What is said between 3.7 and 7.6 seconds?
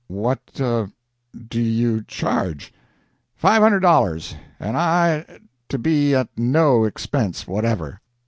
dollars, and I to be at no expense